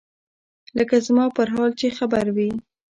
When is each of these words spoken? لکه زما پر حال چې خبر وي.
لکه 0.77 0.95
زما 1.07 1.25
پر 1.35 1.47
حال 1.55 1.71
چې 1.79 1.87
خبر 1.97 2.25
وي. 2.35 2.49